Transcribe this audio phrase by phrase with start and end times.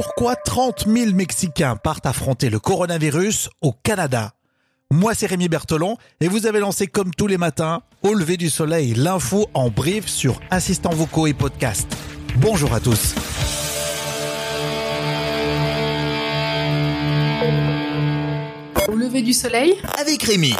[0.00, 4.30] Pourquoi 30 000 Mexicains partent affronter le coronavirus au Canada?
[4.92, 8.48] Moi, c'est Rémi Bertolon et vous avez lancé comme tous les matins, au lever du
[8.48, 11.88] soleil, l'info en brief sur assistants vocaux et podcast.
[12.36, 13.16] Bonjour à tous.
[18.86, 19.74] Au lever du soleil?
[20.00, 20.54] Avec Rémi.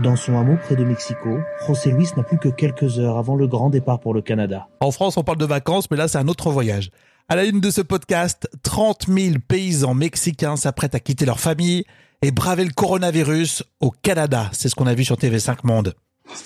[0.00, 3.48] Dans son hameau près de Mexico, José Luis n'a plus que quelques heures avant le
[3.48, 4.68] grand départ pour le Canada.
[4.78, 6.90] En France, on parle de vacances, mais là, c'est un autre voyage.
[7.26, 11.84] À la une de ce podcast, 30 000 paysans mexicains s'apprêtent à quitter leur famille
[12.20, 14.50] et braver le coronavirus au Canada.
[14.52, 15.94] C'est ce qu'on a vu sur TV5 Monde.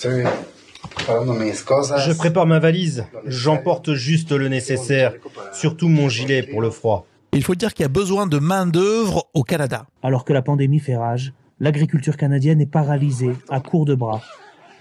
[0.01, 0.23] Je
[2.13, 3.03] prépare ma valise.
[3.25, 5.15] J'emporte juste le nécessaire,
[5.51, 7.05] surtout mon gilet pour le froid.
[7.33, 9.85] Il faut dire qu'il y a besoin de main-d'œuvre au Canada.
[10.01, 14.21] Alors que la pandémie fait rage, l'agriculture canadienne est paralysée, à court de bras.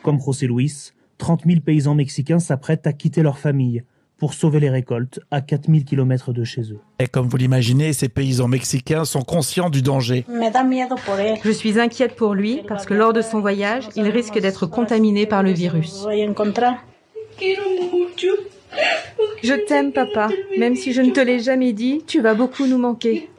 [0.05, 3.83] Comme José Luis, 30 000 paysans mexicains s'apprêtent à quitter leur famille
[4.19, 6.81] pour sauver les récoltes à 4000 km de chez eux.
[6.99, 10.27] Et comme vous l'imaginez, ces paysans mexicains sont conscients du danger.
[10.29, 15.27] Je suis inquiète pour lui parce que lors de son voyage, il risque d'être contaminé
[15.27, 16.05] par le virus.
[19.43, 20.29] Je t'aime, papa.
[20.59, 23.31] Même si je ne te l'ai jamais dit, tu vas beaucoup nous manquer.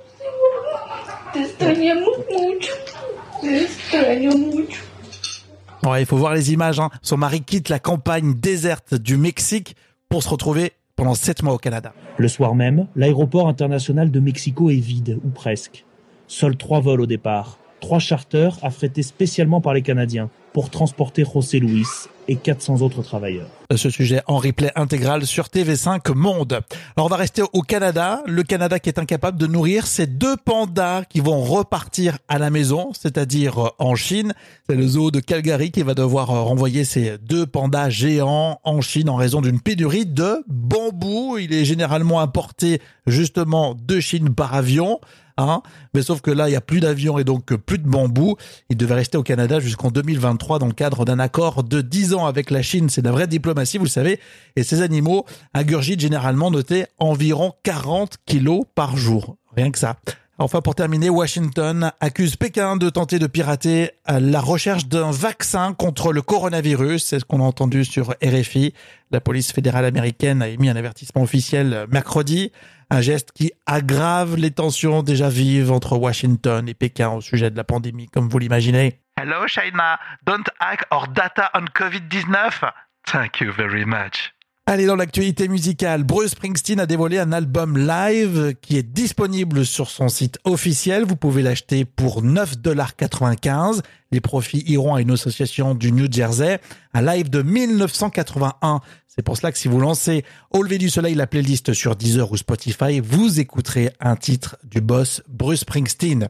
[5.86, 6.80] Ouais, il faut voir les images.
[6.80, 6.90] Hein.
[7.02, 9.76] Son mari quitte la campagne déserte du Mexique
[10.10, 11.94] pour se retrouver pendant sept mois au Canada.
[12.18, 15.86] Le soir même, l'aéroport international de Mexico est vide, ou presque.
[16.26, 17.60] Seuls trois vols au départ.
[17.90, 21.88] Trois charters affrétés spécialement par les Canadiens pour transporter José Luis
[22.28, 23.48] et 400 autres travailleurs.
[23.76, 26.62] Ce sujet en replay intégral sur TV5 Monde.
[26.96, 30.38] Alors on va rester au Canada, le Canada qui est incapable de nourrir ses deux
[30.38, 34.34] pandas qui vont repartir à la maison, c'est-à-dire en Chine.
[34.70, 39.10] C'est le zoo de Calgary qui va devoir renvoyer ses deux pandas géants en Chine
[39.10, 41.40] en raison d'une pénurie de bambou.
[41.40, 45.00] Il est généralement importé justement de Chine par avion.
[45.40, 45.62] Hein
[45.94, 48.36] mais sauf que là, il y a plus d'avions et donc plus de bambou.
[48.70, 52.26] Il devait rester au Canada jusqu'en 2023 dans le cadre d'un accord de 10 ans
[52.26, 52.90] avec la Chine.
[52.90, 54.20] C'est de la vraie diplomatie, vous le savez.
[54.56, 59.38] Et ces animaux ingurgitent généralement notés environ 40 kilos par jour.
[59.56, 59.96] Rien que ça.
[60.42, 66.14] Enfin, pour terminer, Washington accuse Pékin de tenter de pirater la recherche d'un vaccin contre
[66.14, 67.04] le coronavirus.
[67.04, 68.74] C'est ce qu'on a entendu sur RFI.
[69.12, 72.54] La police fédérale américaine a émis un avertissement officiel mercredi.
[72.90, 77.58] Un geste qui aggrave les tensions déjà vives entre Washington et Pékin au sujet de
[77.58, 78.98] la pandémie, comme vous l'imaginez.
[79.22, 82.72] Hello China, don't hack our data on COVID-19.
[83.06, 84.34] Thank you very much.
[84.72, 89.90] Allez, dans l'actualité musicale, Bruce Springsteen a dévoilé un album live qui est disponible sur
[89.90, 91.06] son site officiel.
[91.06, 93.82] Vous pouvez l'acheter pour 9,95$.
[94.12, 96.60] Les profits iront à une association du New Jersey.
[96.94, 98.82] Un live de 1981.
[99.08, 102.32] C'est pour cela que si vous lancez Au lever du soleil la playlist sur Deezer
[102.32, 106.30] ou Spotify, vous écouterez un titre du boss Bruce Springsteen.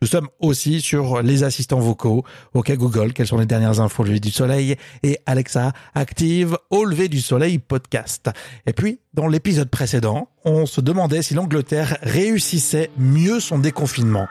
[0.00, 2.24] Nous sommes aussi sur les assistants vocaux.
[2.54, 4.76] OK Google, quelles sont les dernières infos au lever du soleil?
[5.02, 8.30] Et Alexa active au lever du soleil podcast.
[8.66, 14.28] Et puis, dans l'épisode précédent, on se demandait si l'Angleterre réussissait mieux son déconfinement.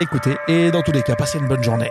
[0.00, 1.90] Écoutez, et dans tous les cas, passez une bonne journée.